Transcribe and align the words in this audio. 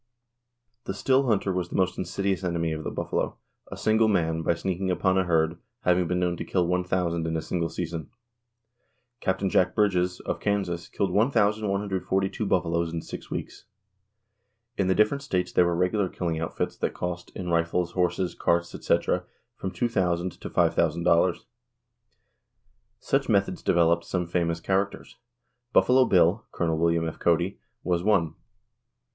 The 0.85 0.95
still 0.95 1.27
hunter 1.27 1.53
was 1.53 1.69
the 1.69 1.75
most 1.75 1.95
insidious 1.95 2.43
enemy 2.43 2.71
of 2.71 2.83
the 2.83 2.89
buffalo, 2.89 3.37
a 3.71 3.77
single 3.77 4.07
man, 4.07 4.41
by 4.41 4.55
sneaking 4.55 4.89
upon 4.89 5.15
a 5.15 5.25
herd, 5.25 5.59
having 5.81 6.07
been 6.07 6.19
known 6.19 6.35
to 6.37 6.43
kill 6.43 6.65
one 6.65 6.83
thousand 6.83 7.27
in 7.27 7.37
a 7.37 7.39
single 7.43 7.69
season. 7.69 8.09
Capt. 9.19 9.47
Jack 9.49 9.75
Bridges, 9.75 10.19
of 10.21 10.39
Kansas, 10.39 10.87
killed 10.87 11.11
1,142 11.13 12.47
buffaloes 12.47 12.91
in 12.91 13.03
six 13.03 13.29
weeks. 13.29 13.65
In 14.75 14.87
the 14.87 14.95
different 14.95 15.21
states 15.21 15.51
there 15.51 15.67
were 15.67 15.75
regular 15.75 16.09
killing 16.09 16.39
outfits 16.39 16.75
that 16.77 16.95
cost, 16.95 17.29
in 17.35 17.49
rifles, 17.49 17.91
horses, 17.91 18.33
carts, 18.33 18.73
etc., 18.73 19.25
from 19.55 19.69
$2,000 19.69 20.39
to 20.39 20.49
$5,000. 20.49 21.39
Such 22.99 23.29
methods 23.29 23.61
developed 23.61 24.05
some 24.05 24.25
famous 24.25 24.59
characters. 24.59 25.17
Buffalo 25.73 26.05
Bill 26.05 26.47
(Col. 26.51 26.69
W. 26.75 27.07
F. 27.07 27.19
Cody) 27.19 27.59
was 27.83 28.01
one. 28.01 28.33